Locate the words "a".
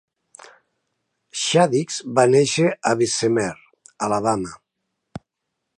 2.91-2.93